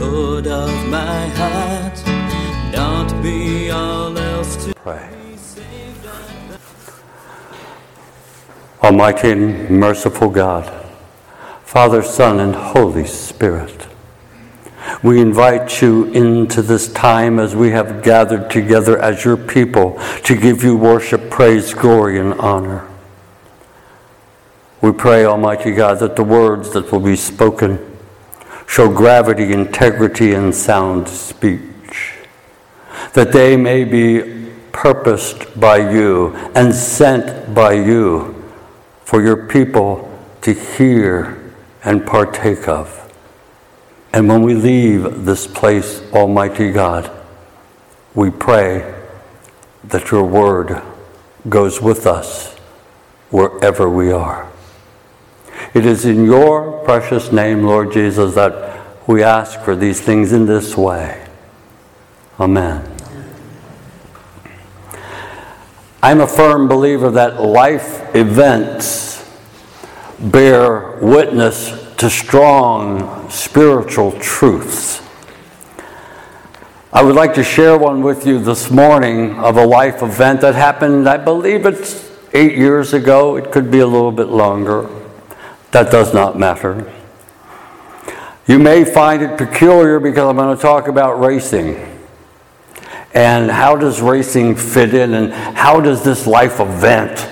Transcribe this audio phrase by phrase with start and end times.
[0.00, 2.02] Lord of my heart,
[2.72, 5.10] not be all else to Pray.
[8.82, 10.86] Almighty and merciful God,
[11.64, 13.88] Father, Son, and Holy Spirit,
[15.02, 20.34] we invite you into this time as we have gathered together as your people to
[20.34, 22.88] give you worship, praise, glory, and honor.
[24.80, 27.89] We pray, Almighty God, that the words that will be spoken
[28.70, 32.12] show gravity, integrity, and sound speech,
[33.14, 38.32] that they may be purposed by you and sent by you
[39.02, 40.08] for your people
[40.40, 43.12] to hear and partake of.
[44.12, 47.10] And when we leave this place, Almighty God,
[48.14, 48.94] we pray
[49.82, 50.80] that your word
[51.48, 52.54] goes with us
[53.30, 54.49] wherever we are.
[55.72, 60.46] It is in your precious name, Lord Jesus, that we ask for these things in
[60.46, 61.26] this way.
[62.40, 62.90] Amen.
[66.02, 69.24] I'm a firm believer that life events
[70.18, 75.02] bear witness to strong spiritual truths.
[76.92, 80.56] I would like to share one with you this morning of a life event that
[80.56, 83.36] happened, I believe it's eight years ago.
[83.36, 84.99] It could be a little bit longer.
[85.72, 86.92] That does not matter.
[88.46, 91.86] You may find it peculiar because I'm going to talk about racing.
[93.14, 97.28] And how does racing fit in, and how does this life event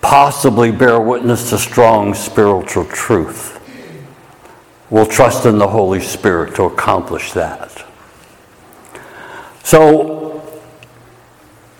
[0.00, 3.56] possibly bear witness to strong spiritual truth?
[4.88, 7.84] We'll trust in the Holy Spirit to accomplish that.
[9.62, 10.42] So,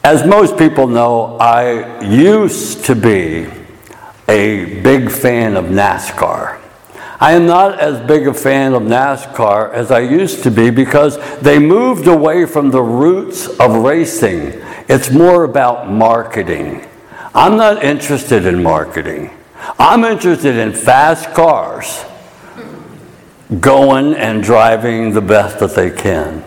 [0.04, 3.48] as most people know, I used to be
[4.30, 6.60] a big fan of NASCAR.
[7.18, 11.18] I am not as big a fan of NASCAR as I used to be because
[11.40, 14.62] they moved away from the roots of racing.
[14.88, 16.86] It's more about marketing.
[17.34, 19.30] I'm not interested in marketing.
[19.78, 22.04] I'm interested in fast cars
[23.58, 26.44] going and driving the best that they can.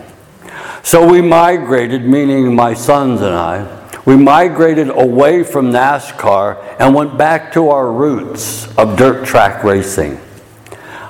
[0.82, 7.16] So we migrated, meaning my sons and I, we migrated away from NASCAR and went
[7.16, 10.20] back to our roots of dirt track racing.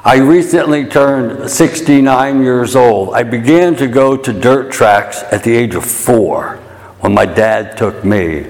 [0.04, 3.14] I recently turned 69 years old.
[3.14, 6.56] I began to go to dirt tracks at the age of four
[7.00, 8.46] when my dad took me.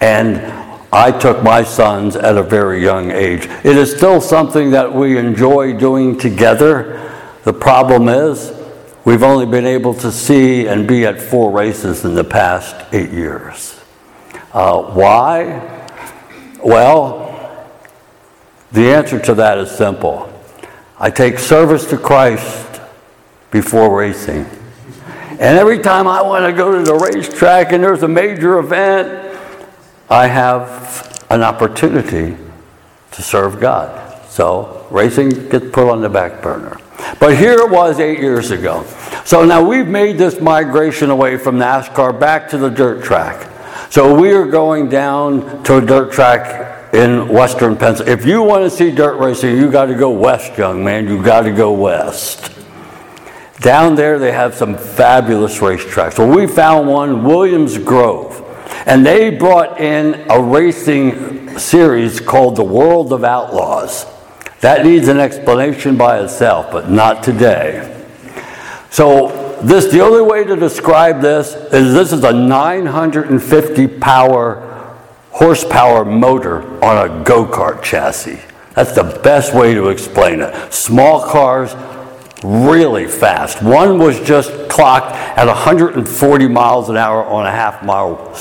[0.00, 0.38] And
[0.92, 3.46] I took my sons at a very young age.
[3.64, 7.10] It is still something that we enjoy doing together.
[7.44, 8.52] The problem is,
[9.04, 13.10] we've only been able to see and be at four races in the past eight
[13.10, 13.71] years.
[14.52, 15.88] Uh, why?
[16.62, 17.22] Well,
[18.72, 20.28] the answer to that is simple.
[20.98, 22.80] I take service to Christ
[23.50, 24.46] before racing.
[25.32, 29.36] And every time I want to go to the racetrack and there's a major event,
[30.08, 32.36] I have an opportunity
[33.12, 34.28] to serve God.
[34.28, 36.78] So racing gets put on the back burner.
[37.18, 38.84] But here it was eight years ago.
[39.24, 43.51] So now we've made this migration away from NASCAR back to the dirt track.
[43.92, 48.18] So we are going down to a dirt track in western Pennsylvania.
[48.18, 51.06] If you want to see dirt racing, you got to go west, young man.
[51.06, 52.58] You got to go west.
[53.60, 56.18] Down there, they have some fabulous racetracks.
[56.18, 58.38] Well, we found one, Williams Grove.
[58.86, 64.06] And they brought in a racing series called The World of Outlaws.
[64.60, 68.06] That needs an explanation by itself, but not today.
[68.88, 74.68] So, this the only way to describe this is this is a 950 power
[75.30, 78.40] horsepower motor on a go-kart chassis.
[78.74, 80.72] That's the best way to explain it.
[80.72, 81.74] Small cars,
[82.42, 83.62] really fast.
[83.62, 88.34] One was just clocked at 140 miles an hour on a half mile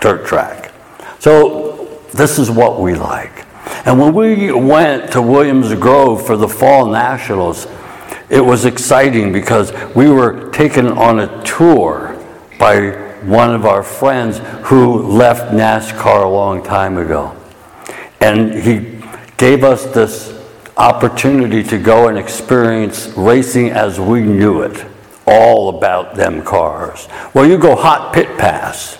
[0.00, 0.72] dirt track.
[1.18, 3.44] So this is what we like.
[3.86, 7.66] And when we went to Williams Grove for the Fall Nationals,
[8.28, 12.20] it was exciting because we were taken on a tour
[12.58, 12.90] by
[13.22, 14.38] one of our friends
[14.68, 17.36] who left NASCAR a long time ago.
[18.20, 19.02] And he
[19.36, 20.32] gave us this
[20.76, 24.84] opportunity to go and experience racing as we knew it
[25.26, 27.08] all about them cars.
[27.34, 28.98] Well, you go hot pit pass.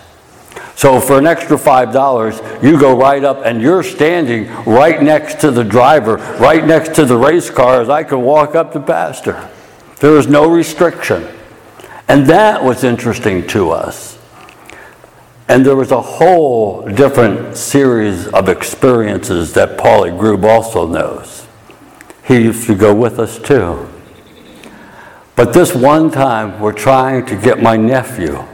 [0.76, 5.50] So for an extra $5, you go right up and you're standing right next to
[5.50, 7.88] the driver, right next to the race cars.
[7.88, 9.48] I could walk up to Pastor.
[10.00, 11.26] There was no restriction.
[12.08, 14.18] And that was interesting to us.
[15.48, 21.46] And there was a whole different series of experiences that Paulie Grube also knows.
[22.22, 23.88] He used to go with us too.
[25.36, 28.46] But this one time, we're trying to get my nephew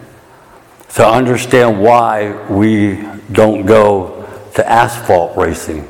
[0.94, 5.88] to understand why we don't go to asphalt racing.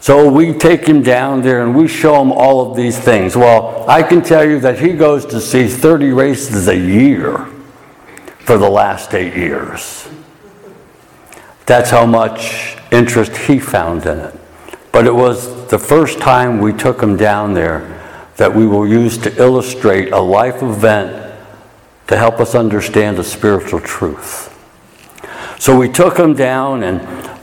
[0.00, 3.36] So we take him down there and we show him all of these things.
[3.36, 7.46] Well, I can tell you that he goes to see 30 races a year
[8.38, 10.08] for the last eight years.
[11.66, 14.34] That's how much interest he found in it.
[14.92, 17.92] But it was the first time we took him down there
[18.36, 21.25] that we will use to illustrate a life event
[22.06, 24.52] to help us understand the spiritual truth.
[25.58, 27.00] So we took them down, and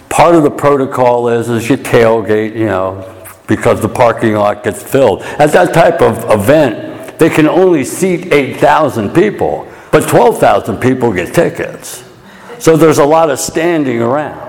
[0.10, 3.10] part of the protocol is, is you tailgate, you know,
[3.48, 5.21] because the parking lot gets filled.
[5.24, 11.33] At that type of event, they can only seat 8,000 people, but 12,000 people get
[11.33, 12.04] tickets.
[12.59, 14.43] So there's a lot of standing around.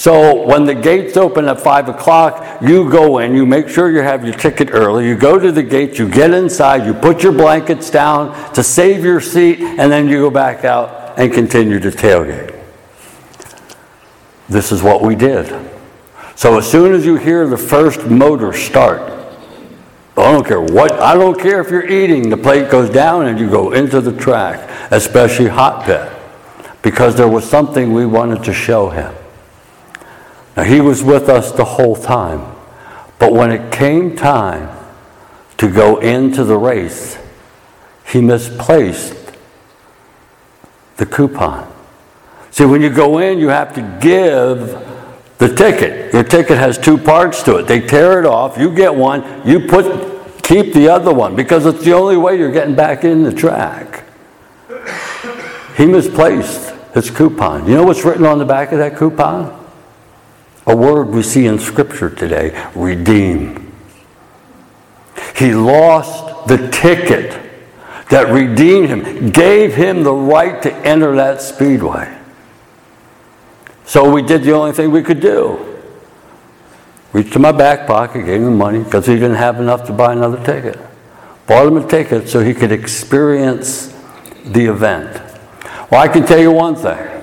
[0.00, 3.98] So when the gates open at 5 o'clock, you go in, you make sure you
[3.98, 7.34] have your ticket early, you go to the gate, you get inside, you put your
[7.34, 11.90] blankets down to save your seat, and then you go back out and continue to
[11.90, 12.58] tailgate.
[14.48, 15.54] This is what we did.
[16.34, 19.02] So as soon as you hear the first motor start,
[20.16, 23.38] I don't care what, I don't care if you're eating, the plate goes down and
[23.38, 26.10] you go into the track, especially hot pit,
[26.80, 29.14] because there was something we wanted to show him.
[30.64, 32.56] He was with us the whole time.
[33.18, 34.76] But when it came time
[35.58, 37.18] to go into the race,
[38.06, 39.14] he misplaced
[40.96, 41.70] the coupon.
[42.50, 44.58] See, when you go in, you have to give
[45.38, 46.12] the ticket.
[46.12, 47.66] Your ticket has two parts to it.
[47.66, 51.84] They tear it off, you get one, you put keep the other one because it's
[51.84, 54.04] the only way you're getting back in the track.
[55.76, 57.68] He misplaced his coupon.
[57.68, 59.59] You know what's written on the back of that coupon?
[60.70, 63.72] A word we see in Scripture today redeem.
[65.34, 67.32] He lost the ticket
[68.08, 72.16] that redeemed him, gave him the right to enter that speedway.
[73.84, 75.82] So we did the only thing we could do.
[77.12, 80.12] Reached in my back pocket, gave him money because he didn't have enough to buy
[80.12, 80.78] another ticket.
[81.48, 83.88] Bought him a ticket so he could experience
[84.44, 85.20] the event.
[85.90, 87.19] Well, I can tell you one thing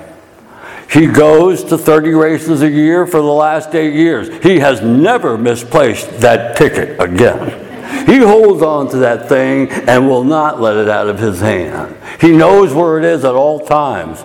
[0.90, 4.28] he goes to 30 races a year for the last eight years.
[4.42, 7.66] He has never misplaced that ticket again.
[8.06, 11.96] He holds on to that thing and will not let it out of his hand.
[12.20, 14.24] He knows where it is at all times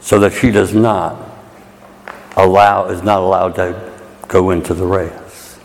[0.00, 1.28] so that she does not
[2.36, 3.92] allow is not allowed to
[4.28, 5.58] go into the race.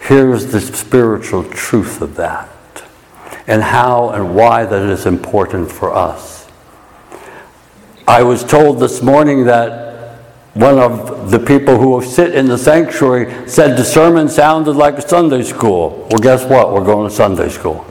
[0.00, 2.50] Here's the spiritual truth of that
[3.46, 6.43] and how and why that is important for us.
[8.06, 10.18] I was told this morning that
[10.52, 15.08] one of the people who sit in the sanctuary said the sermon sounded like a
[15.08, 16.06] Sunday school.
[16.10, 16.74] Well, guess what?
[16.74, 17.86] We're going to Sunday school.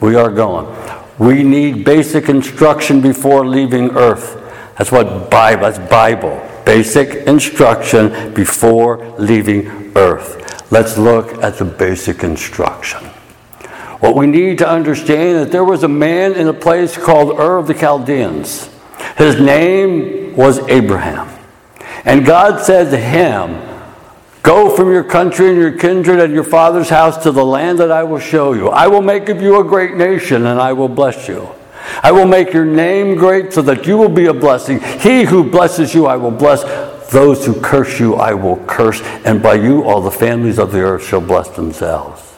[0.00, 0.74] We are going.
[1.18, 4.42] We need basic instruction before leaving earth.
[4.78, 6.42] That's what Bible, that's Bible.
[6.64, 10.72] Basic instruction before leaving earth.
[10.72, 13.04] Let's look at the basic instruction.
[14.00, 17.38] What we need to understand is that there was a man in a place called
[17.38, 18.70] Ur of the Chaldeans.
[19.16, 21.28] His name was Abraham.
[22.04, 23.62] And God said to him,
[24.42, 27.90] Go from your country and your kindred and your father's house to the land that
[27.90, 28.68] I will show you.
[28.68, 31.48] I will make of you a great nation and I will bless you.
[32.02, 34.80] I will make your name great so that you will be a blessing.
[35.00, 36.62] He who blesses you, I will bless.
[37.10, 39.00] Those who curse you, I will curse.
[39.24, 42.36] And by you, all the families of the earth shall bless themselves.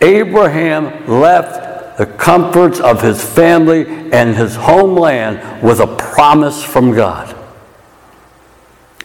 [0.00, 1.67] Abraham left
[1.98, 7.36] the comforts of his family and his homeland with a promise from God.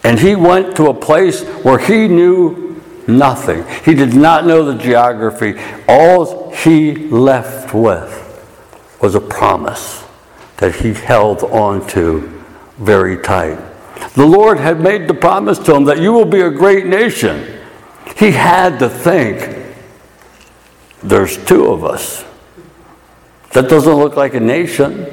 [0.04, 3.66] And he went to a place where he knew nothing.
[3.84, 5.60] He did not know the geography.
[5.88, 8.20] All he left with
[9.02, 10.06] was a promise
[10.58, 12.22] that he held on to
[12.78, 13.58] very tight.
[14.14, 17.60] The Lord had made the promise to him that you will be a great nation.
[18.18, 19.74] He had to think
[21.02, 22.24] there's two of us.
[23.54, 25.06] That doesn't look like a nation,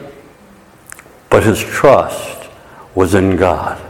[1.29, 2.49] but his trust
[2.95, 3.81] was in God.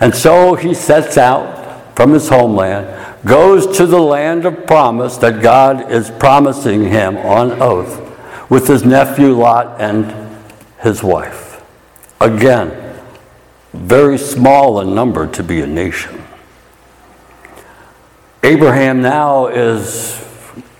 [0.00, 2.86] And so he sets out from his homeland,
[3.26, 8.06] goes to the land of promise that God is promising him on oath
[8.50, 10.38] with his nephew Lot and
[10.82, 11.62] his wife.
[12.20, 12.76] Again,
[13.72, 16.22] very small in number to be a nation.
[18.42, 20.24] Abraham now is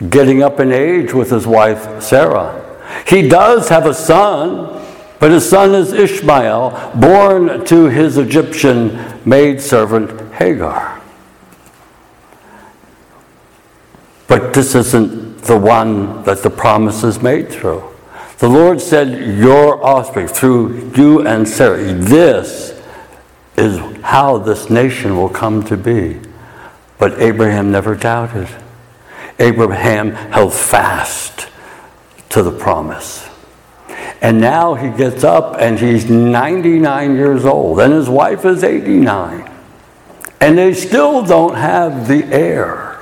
[0.08, 2.59] getting up in age with his wife Sarah.
[3.06, 4.80] He does have a son,
[5.18, 11.00] but his son is Ishmael, born to his Egyptian maidservant Hagar.
[14.26, 17.82] But this isn't the one that the promise is made through.
[18.38, 22.80] The Lord said, Your offspring, through you and Sarah, this
[23.56, 26.20] is how this nation will come to be.
[26.98, 28.48] But Abraham never doubted.
[29.38, 31.49] Abraham held fast
[32.30, 33.28] to the promise.
[34.22, 39.50] And now he gets up and he's 99 years old, and his wife is 89.
[40.40, 43.00] And they still don't have the heir.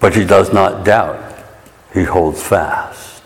[0.00, 1.38] But he does not doubt,
[1.92, 3.22] he holds fast.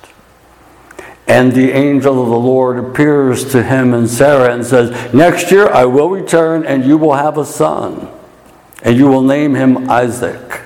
[1.26, 5.68] And the angel of the Lord appears to him and Sarah and says, Next year
[5.68, 8.10] I will return, and you will have a son,
[8.82, 10.63] and you will name him Isaac.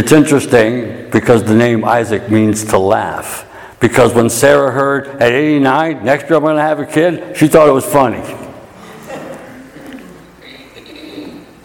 [0.00, 3.46] It's interesting because the name Isaac means to laugh.
[3.80, 7.48] Because when Sarah heard at 89, next year I'm going to have a kid, she
[7.48, 8.22] thought it was funny.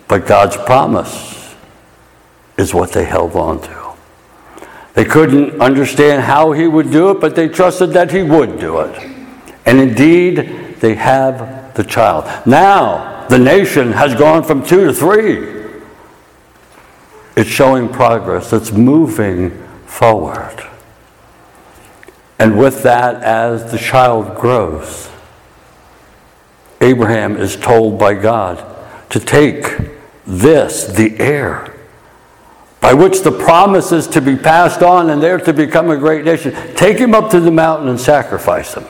[0.10, 1.56] But God's promise
[2.58, 3.94] is what they held on to.
[4.96, 8.82] They couldn't understand how he would do it, but they trusted that he would do
[8.82, 9.02] it.
[9.66, 12.26] And indeed, they have the child.
[12.46, 15.55] Now, the nation has gone from two to three.
[17.36, 19.52] It's showing progress, it's moving
[19.86, 20.66] forward.
[22.40, 25.10] And with that, as the child grows,
[26.82, 28.64] Abraham is told by God
[29.10, 29.66] to take
[30.26, 31.74] this, the heir,
[32.82, 36.26] by which the promise is to be passed on and there to become a great
[36.26, 38.86] nation, take him up to the mountain and sacrifice him.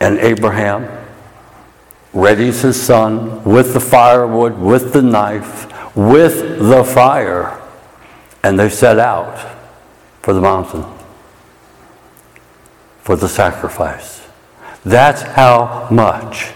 [0.00, 1.03] And Abraham
[2.14, 5.66] readies his son with the firewood, with the knife,
[5.96, 7.60] with the fire,
[8.42, 9.56] and they set out
[10.22, 10.84] for the mountain
[13.04, 14.26] for the sacrifice.
[14.82, 16.52] That's how much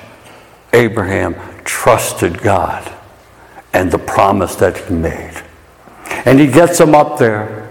[0.73, 1.35] Abraham
[1.65, 2.91] trusted God
[3.75, 5.43] and the promise that he made.
[6.25, 7.69] And he gets them up there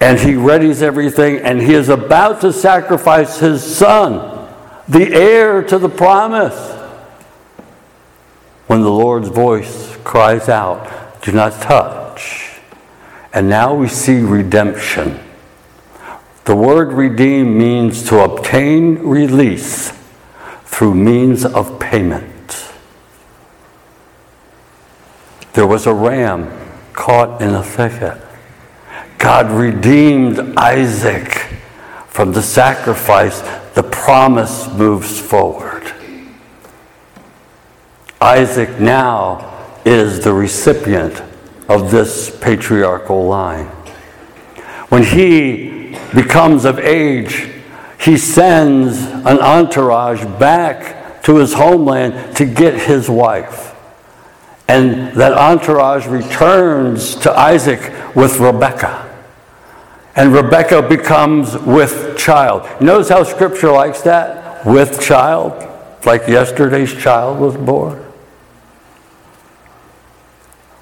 [0.00, 4.48] and he readies everything and he is about to sacrifice his son,
[4.88, 6.79] the heir to the promise
[8.70, 12.60] when the Lord's voice cries out, Do not touch.
[13.32, 15.18] And now we see redemption.
[16.44, 19.92] The word redeem means to obtain release
[20.66, 22.70] through means of payment.
[25.54, 26.48] There was a ram
[26.92, 28.18] caught in a thicket.
[29.18, 31.32] God redeemed Isaac
[32.06, 33.40] from the sacrifice.
[33.74, 35.92] The promise moves forward.
[38.22, 41.22] Isaac now is the recipient
[41.70, 43.66] of this patriarchal line.
[44.90, 47.48] When he becomes of age,
[47.98, 53.74] he sends an entourage back to his homeland to get his wife.
[54.68, 59.06] And that entourage returns to Isaac with Rebekah.
[60.14, 62.82] And Rebekah becomes with child.
[62.82, 64.66] Notice how scripture likes that?
[64.66, 65.52] With child,
[66.04, 68.09] like yesterday's child was born.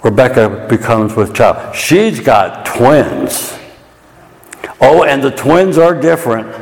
[0.02, 1.74] Rebecca becomes with child.
[1.74, 3.58] She's got twins.
[4.80, 6.54] Oh, and the twins are different.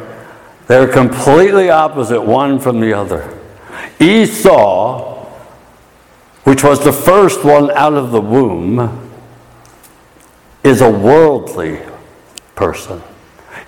[0.66, 3.38] They're completely opposite one from the other.
[4.00, 5.26] Esau,
[6.44, 9.12] which was the first one out of the womb,
[10.64, 11.80] is a worldly
[12.54, 13.02] person.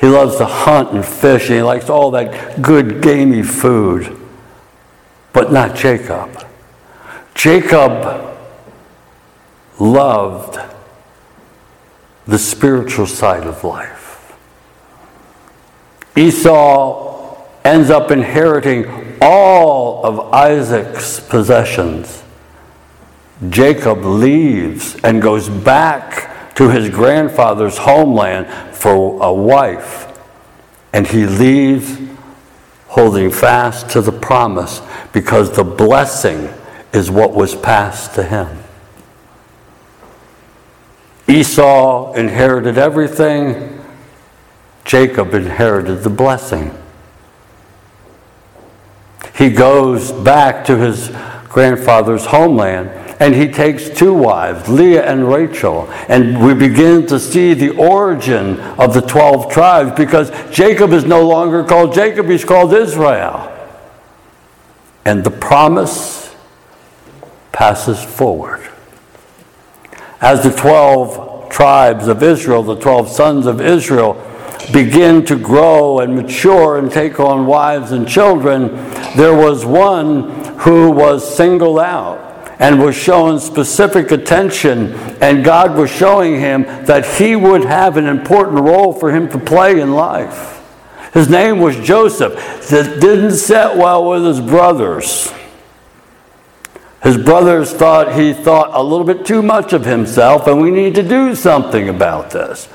[0.01, 4.17] He loves to hunt and fish, and he likes all that good, gamey food,
[5.33, 6.47] but not Jacob.
[7.35, 8.38] Jacob
[9.79, 10.59] loved
[12.27, 14.37] the spiritual side of life.
[16.17, 22.23] Esau ends up inheriting all of Isaac's possessions.
[23.51, 30.07] Jacob leaves and goes back to his grandfather's homeland for a wife.
[30.93, 31.99] And he leaves
[32.89, 34.81] holding fast to the promise
[35.13, 36.53] because the blessing
[36.93, 38.49] is what was passed to him.
[41.29, 43.85] Esau inherited everything,
[44.85, 46.77] Jacob inherited the blessing.
[49.35, 51.11] He goes back to his
[51.49, 52.91] grandfather's homeland.
[53.21, 55.91] And he takes two wives, Leah and Rachel.
[56.09, 61.27] And we begin to see the origin of the 12 tribes because Jacob is no
[61.27, 63.53] longer called Jacob, he's called Israel.
[65.05, 66.33] And the promise
[67.51, 68.68] passes forward.
[70.21, 74.15] As the 12 tribes of Israel, the 12 sons of Israel,
[74.73, 78.69] begin to grow and mature and take on wives and children,
[79.17, 82.27] there was one who was singled out
[82.59, 88.07] and was shown specific attention, and God was showing him that he would have an
[88.07, 90.57] important role for him to play in life.
[91.15, 92.35] His name was Joseph.
[92.69, 95.33] That didn't set well with his brothers.
[97.03, 100.95] His brothers thought he thought a little bit too much of himself, and we need
[100.97, 102.69] to do something about this.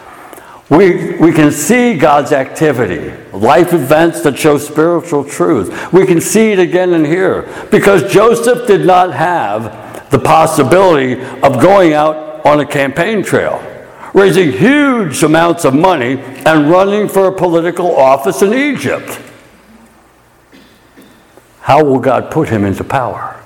[0.69, 5.91] We, we can see God's activity, life events that show spiritual truth.
[5.91, 11.61] We can see it again and here because Joseph did not have the possibility of
[11.61, 13.61] going out on a campaign trail,
[14.13, 19.19] raising huge amounts of money, and running for a political office in Egypt.
[21.59, 23.42] How will God put him into power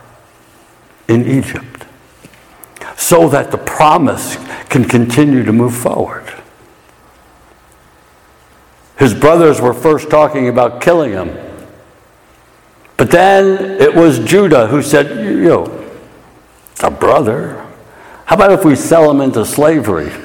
[1.08, 1.86] in Egypt
[2.96, 4.38] so that the promise
[4.70, 6.34] can continue to move forward?
[8.98, 11.38] His brothers were first talking about killing him.
[12.98, 15.92] But then it was Judah who said, You know,
[16.82, 17.64] a brother.
[18.26, 20.10] How about if we sell him into slavery?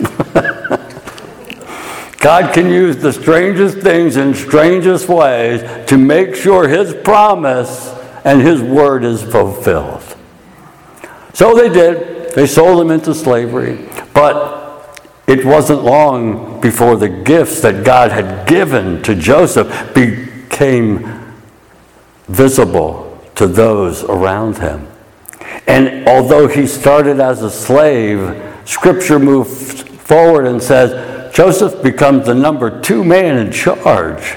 [2.19, 7.93] God can use the strangest things in strangest ways to make sure his promise
[8.25, 10.12] and his word is fulfilled.
[11.33, 12.35] So they did.
[12.35, 13.89] They sold him into slavery.
[14.15, 14.63] But
[15.27, 21.35] it wasn't long before the gifts that God had given to Joseph became
[22.29, 24.89] visible to those around him.
[25.67, 32.35] And although he started as a slave, scripture moves forward and says Joseph becomes the
[32.35, 34.37] number two man in charge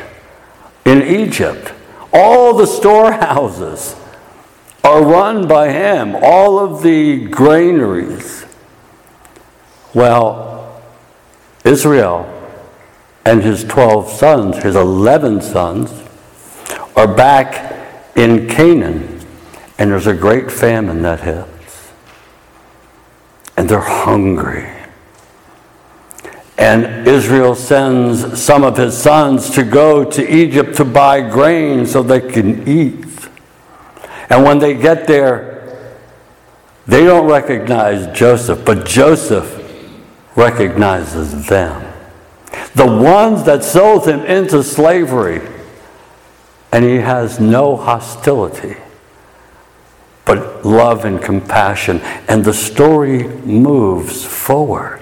[0.85, 1.73] in Egypt.
[2.13, 3.95] All the storehouses
[4.85, 8.45] are run by him, all of the granaries.
[9.95, 10.83] Well,
[11.63, 12.31] Israel
[13.25, 15.91] and his 12 sons, his 11 sons,
[16.95, 19.25] are back in Canaan,
[19.79, 21.91] and there's a great famine that hits.
[23.57, 24.69] And they're hungry.
[26.59, 32.03] And Israel sends some of his sons to go to Egypt to buy grain so
[32.03, 33.04] they can eat.
[34.29, 35.55] And when they get there,
[36.87, 39.61] they don't recognize Joseph, but Joseph
[40.35, 41.93] recognizes them.
[42.75, 45.41] The ones that sold him into slavery,
[46.71, 48.77] and he has no hostility,
[50.25, 52.01] but love and compassion.
[52.27, 55.01] And the story moves forward.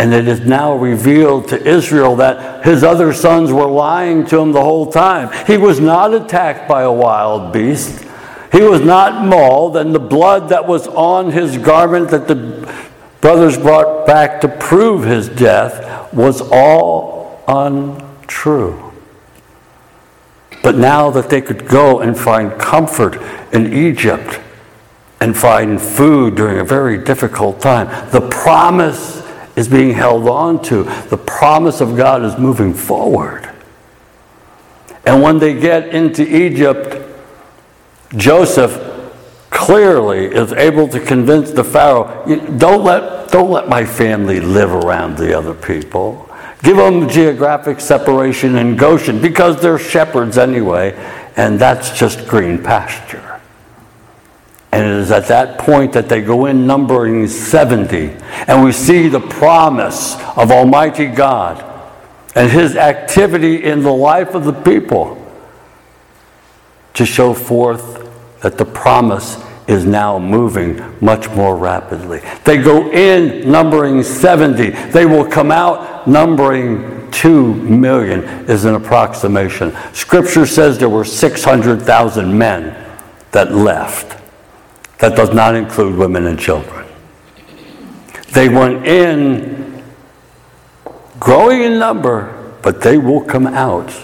[0.00, 4.52] And it is now revealed to Israel that his other sons were lying to him
[4.52, 5.30] the whole time.
[5.46, 8.04] He was not attacked by a wild beast.
[8.52, 12.36] He was not mauled, and the blood that was on his garment that the
[13.20, 18.92] brothers brought back to prove his death was all untrue.
[20.62, 23.20] But now that they could go and find comfort
[23.52, 24.40] in Egypt
[25.20, 29.27] and find food during a very difficult time, the promise
[29.58, 30.84] is being held on to.
[31.10, 33.50] The promise of God is moving forward.
[35.04, 37.04] And when they get into Egypt,
[38.16, 38.84] Joseph
[39.50, 42.24] clearly is able to convince the Pharaoh,
[42.58, 46.30] don't let, don't let my family live around the other people.
[46.62, 50.94] Give them geographic separation in Goshen because they're shepherds anyway,
[51.36, 53.27] and that's just green pasture.
[54.70, 58.10] And it is at that point that they go in numbering 70,
[58.46, 61.64] and we see the promise of Almighty God
[62.34, 65.14] and His activity in the life of the people
[66.94, 68.06] to show forth
[68.42, 72.20] that the promise is now moving much more rapidly.
[72.44, 74.70] They go in numbering 70.
[74.90, 79.76] They will come out numbering 2 million, is an approximation.
[79.92, 82.74] Scripture says there were 600,000 men
[83.32, 84.17] that left.
[84.98, 86.86] That does not include women and children.
[88.32, 89.82] They went in
[91.18, 93.94] growing in number, but they will come out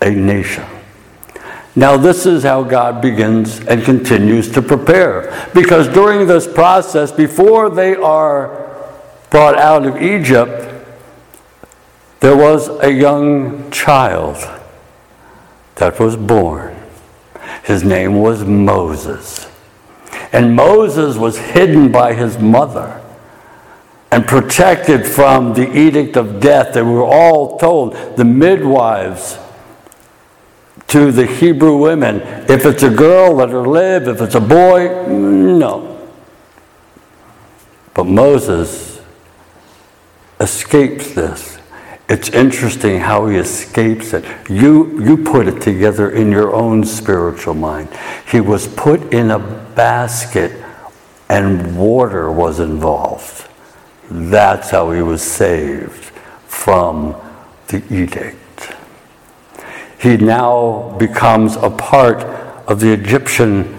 [0.00, 0.64] a nation.
[1.76, 5.48] Now, this is how God begins and continues to prepare.
[5.54, 8.66] Because during this process, before they are
[9.30, 10.74] brought out of Egypt,
[12.18, 14.36] there was a young child
[15.76, 16.76] that was born.
[17.62, 19.48] His name was Moses.
[20.32, 23.02] And Moses was hidden by his mother
[24.10, 26.74] and protected from the edict of death.
[26.74, 29.38] They were all told, the midwives
[30.88, 34.08] to the Hebrew women, if it's a girl, let her live.
[34.08, 36.08] If it's a boy, no.
[37.92, 39.00] But Moses
[40.40, 41.58] escapes this.
[42.08, 44.24] It's interesting how he escapes it.
[44.48, 47.90] You, you put it together in your own spiritual mind.
[48.30, 50.50] He was put in a basket
[51.28, 53.46] and water was involved.
[54.10, 56.06] That's how he was saved
[56.48, 57.14] from
[57.68, 58.74] the edict.
[60.00, 62.24] He now becomes a part
[62.66, 63.72] of the Egyptian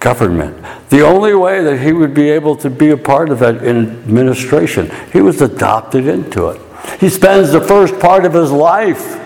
[0.00, 0.56] government.
[0.88, 4.90] The only way that he would be able to be a part of that administration,
[5.12, 6.60] he was adopted into it.
[6.98, 9.23] He spends the first part of his life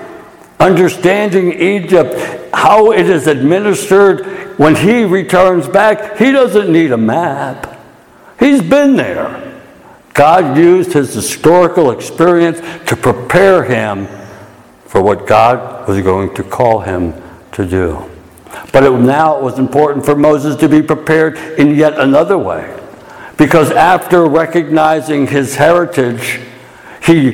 [0.61, 2.15] understanding Egypt,
[2.53, 4.27] how it is administered.
[4.59, 7.79] When he returns back, he doesn't need a map,
[8.39, 9.45] he's been there.
[10.15, 14.09] God used his historical experience to prepare him
[14.85, 17.15] for what God was going to call him
[17.53, 18.11] to do.
[18.73, 22.75] But it, now it was important for Moses to be prepared in yet another way.
[23.37, 26.41] Because after recognizing his heritage,
[27.05, 27.33] he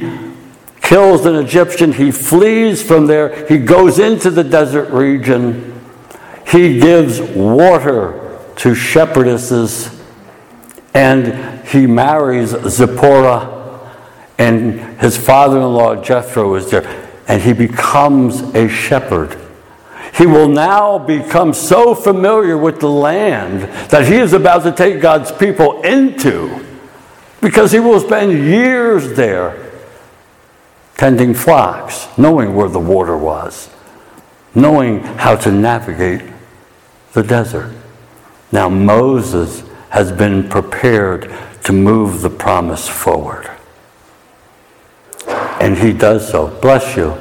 [0.85, 5.81] kills an Egyptian, he flees from there, he goes into the desert region,
[6.47, 9.91] he gives water to shepherdesses
[10.93, 13.91] and he marries Zipporah,
[14.39, 16.87] and his father in law Jethro is there,
[17.27, 19.37] and he becomes a shepherd.
[20.17, 25.01] He will now become so familiar with the land that he is about to take
[25.01, 26.65] God's people into
[27.41, 29.64] because he will spend years there
[30.97, 33.69] tending flocks, knowing where the water was,
[34.55, 36.23] knowing how to navigate
[37.13, 37.75] the desert.
[38.53, 41.33] Now, Moses has been prepared
[41.65, 43.51] to move the promise forward.
[45.61, 46.49] And he does so.
[46.61, 47.17] Bless you.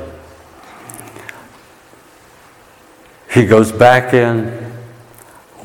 [3.32, 4.74] He goes back in.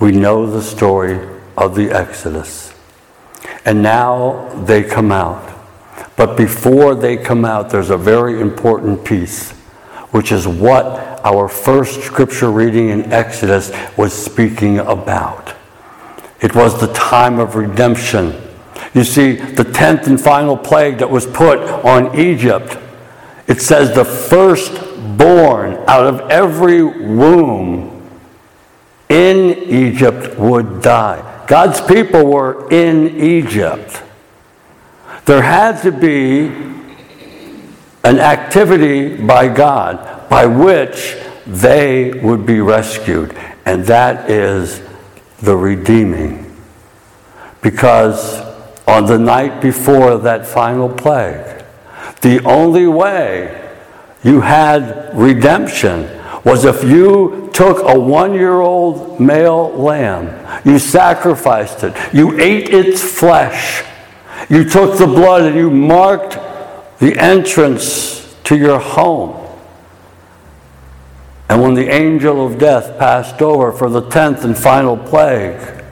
[0.01, 1.19] We know the story
[1.57, 2.73] of the Exodus.
[3.65, 5.48] And now they come out.
[6.19, 9.53] But before they come out, there's a very important piece,
[10.11, 10.85] which is what
[11.25, 15.55] our first scripture reading in Exodus was speaking about.
[16.41, 18.35] It was the time of redemption.
[18.95, 22.77] You see, the tenth and final plague that was put on Egypt,
[23.47, 28.11] it says the firstborn out of every womb
[29.09, 31.45] in Egypt would die.
[31.47, 34.03] God's people were in Egypt.
[35.29, 36.47] There had to be
[38.03, 43.37] an activity by God by which they would be rescued,
[43.67, 44.81] and that is
[45.43, 46.57] the redeeming.
[47.61, 48.41] Because
[48.87, 51.63] on the night before that final plague,
[52.23, 53.71] the only way
[54.25, 56.09] you had redemption
[56.43, 62.71] was if you took a one year old male lamb, you sacrificed it, you ate
[62.71, 63.85] its flesh,
[64.49, 66.39] you took the blood and you marked
[66.99, 69.45] the entrance to your home.
[71.49, 75.85] And when the angel of death passed over for the tenth and final plague,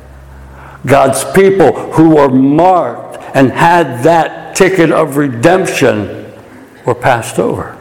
[0.85, 6.33] God's people who were marked and had that ticket of redemption
[6.85, 7.77] were passed over.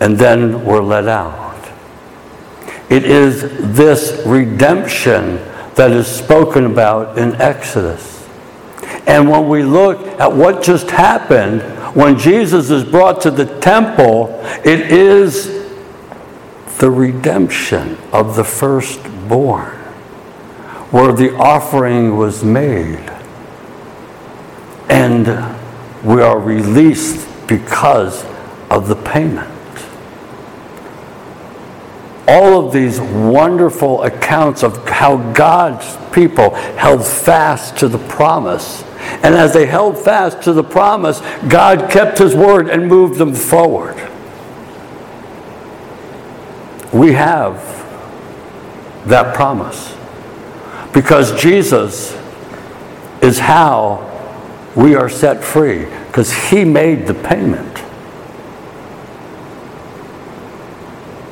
[0.00, 1.68] And then were let out.
[2.88, 3.42] It is
[3.74, 5.38] this redemption
[5.78, 8.26] that is spoken about in Exodus.
[9.06, 11.62] And when we look at what just happened,
[11.94, 15.70] when Jesus is brought to the temple, it is
[16.78, 19.76] the redemption of the firstborn,
[20.90, 22.98] where the offering was made.
[24.88, 25.26] And
[26.04, 28.24] we are released because
[28.68, 29.57] of the payment.
[32.28, 38.84] All of these wonderful accounts of how God's people held fast to the promise
[39.22, 43.34] and as they held fast to the promise, God kept his word and moved them
[43.34, 43.96] forward.
[46.92, 47.56] We have
[49.06, 49.96] that promise
[50.92, 52.16] because Jesus
[53.22, 54.04] is how
[54.76, 57.82] we are set free because he made the payment.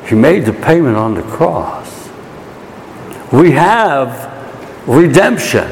[0.07, 2.09] He made the payment on the cross.
[3.33, 5.69] We have redemption.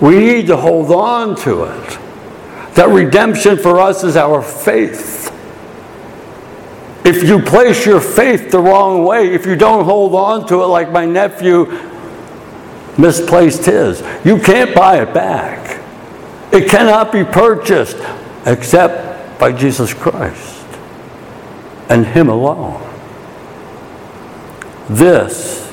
[0.00, 1.98] We need to hold on to it.
[2.74, 5.34] That redemption for us is our faith.
[7.04, 10.66] If you place your faith the wrong way, if you don't hold on to it
[10.66, 11.66] like my nephew
[12.98, 15.80] misplaced his, you can't buy it back.
[16.52, 17.98] It cannot be purchased
[18.46, 20.66] except by Jesus Christ
[21.88, 22.87] and Him alone.
[24.88, 25.70] This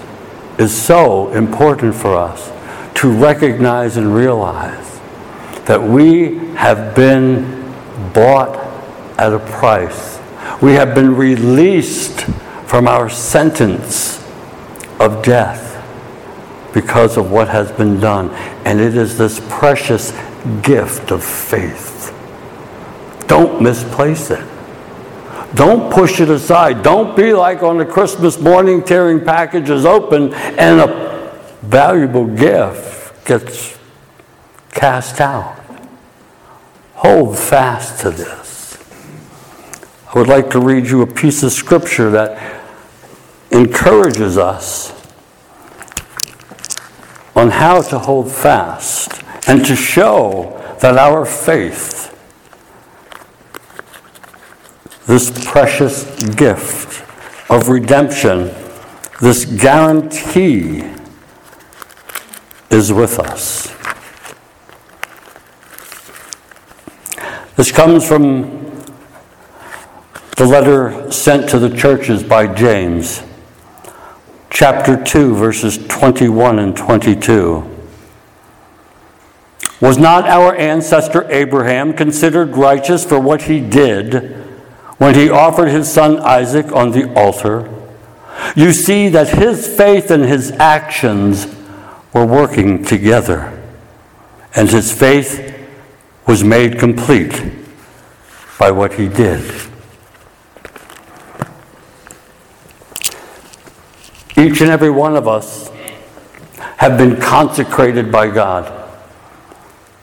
[0.57, 2.51] is so important for us
[2.99, 4.99] to recognize and realize
[5.65, 7.73] that we have been
[8.13, 8.57] bought
[9.17, 10.19] at a price.
[10.61, 12.21] We have been released
[12.65, 14.21] from our sentence
[14.99, 15.71] of death
[16.73, 18.29] because of what has been done.
[18.65, 20.11] And it is this precious
[20.61, 22.13] gift of faith.
[23.27, 24.45] Don't misplace it.
[25.55, 26.83] Don't push it aside.
[26.83, 33.77] Don't be like on the Christmas morning tearing packages open and a valuable gift gets
[34.71, 35.57] cast out.
[36.95, 38.77] Hold fast to this.
[40.13, 42.63] I would like to read you a piece of scripture that
[43.51, 44.91] encourages us
[47.35, 52.14] on how to hold fast and to show that our faith,
[55.07, 56.03] this precious
[56.35, 57.03] gift
[57.49, 58.51] of redemption,
[59.21, 60.83] this guarantee,
[62.71, 63.67] is with us.
[67.55, 68.65] This comes from
[70.37, 73.23] the letter sent to the churches by James,
[74.49, 77.71] chapter 2, verses 21 and 22.
[79.79, 84.44] Was not our ancestor Abraham considered righteous for what he did
[84.97, 87.69] when he offered his son Isaac on the altar?
[88.55, 91.47] You see that his faith and his actions
[92.13, 93.61] were working together,
[94.55, 95.53] and his faith
[96.27, 97.41] was made complete
[98.59, 99.43] by what he did.
[104.37, 105.69] Each and every one of us
[106.77, 108.85] have been consecrated by God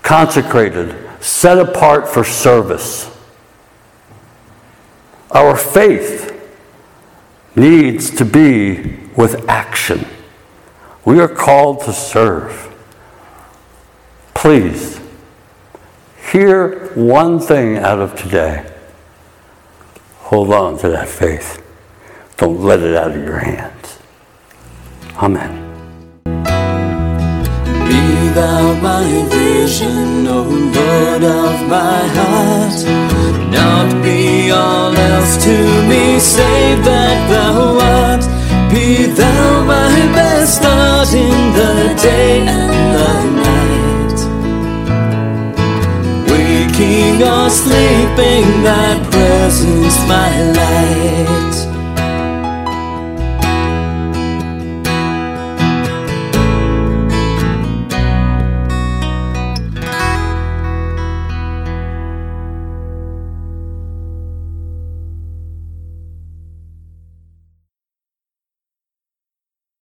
[0.03, 3.09] consecrated, set apart for service.
[5.33, 6.29] Our faith
[7.57, 10.07] needs to be with action.
[11.05, 12.68] We are called to serve.
[14.35, 15.01] Please,
[16.31, 18.71] hear one thing out of today.
[20.18, 21.62] Hold on to that faith.
[22.37, 23.99] Don't let it out of your hands.
[25.16, 25.62] Amen
[28.35, 32.79] thou my vision, O Lord of my heart.
[33.51, 35.57] Not be all else to
[35.88, 38.25] me, save that thou art.
[38.71, 43.12] Be thou my best start in the day and the
[43.49, 44.18] night.
[46.31, 51.72] Waking or sleeping, thy presence my light.